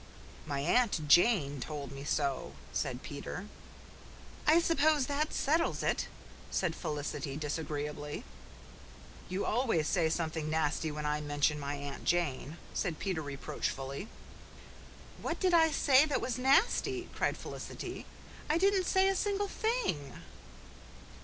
"My 0.47 0.61
Aunt 0.61 1.07
Jane 1.07 1.59
told 1.59 1.91
me 1.91 2.03
so," 2.03 2.53
said 2.73 3.03
Peter. 3.03 3.45
"I 4.47 4.59
suppose 4.59 5.05
that 5.05 5.31
settles 5.31 5.83
it," 5.83 6.07
said 6.49 6.75
Felicity 6.75 7.37
disagreeably. 7.37 8.23
"You 9.29 9.45
always 9.45 9.87
say 9.87 10.09
something 10.09 10.49
nasty 10.49 10.91
when 10.91 11.05
I 11.05 11.21
mention 11.21 11.59
my 11.59 11.75
Aunt 11.75 12.03
Jane," 12.03 12.57
said 12.73 12.97
Peter 12.97 13.21
reproachfully. 13.21 14.07
"What 15.21 15.39
did 15.39 15.53
I 15.53 15.69
say 15.69 16.07
that 16.07 16.19
was 16.19 16.39
nasty?" 16.39 17.07
cried 17.13 17.37
Felicity. 17.37 18.07
"I 18.49 18.57
didn't 18.57 18.85
say 18.87 19.07
a 19.07 19.15
single 19.15 19.47
thing." 19.49 20.13